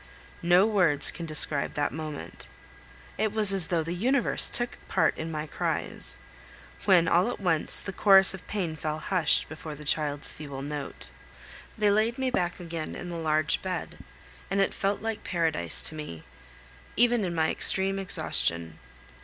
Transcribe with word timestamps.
No 0.41 0.65
words 0.65 1.11
can 1.11 1.27
describe 1.27 1.75
that 1.75 1.93
moment. 1.93 2.47
It 3.19 3.33
was 3.33 3.53
as 3.53 3.67
though 3.67 3.83
the 3.83 3.93
universe 3.93 4.49
took 4.49 4.79
part 4.87 5.15
in 5.15 5.29
my 5.31 5.45
cries, 5.45 6.17
when 6.85 7.07
all 7.07 7.29
at 7.29 7.39
once 7.39 7.79
the 7.79 7.93
chorus 7.93 8.33
of 8.33 8.47
pain 8.47 8.75
fell 8.75 8.97
hushed 8.97 9.47
before 9.47 9.75
the 9.75 9.85
child's 9.85 10.31
feeble 10.31 10.63
note. 10.63 11.09
They 11.77 11.91
laid 11.91 12.17
me 12.17 12.31
back 12.31 12.59
again 12.59 12.95
in 12.95 13.09
the 13.09 13.15
large 13.19 13.61
bed, 13.61 13.99
and 14.49 14.59
it 14.59 14.73
felt 14.73 15.03
like 15.03 15.23
paradise 15.23 15.83
to 15.83 15.93
me, 15.93 16.23
even 16.95 17.23
in 17.23 17.35
my 17.35 17.51
extreme 17.51 17.99
exhaustion. 17.99 18.79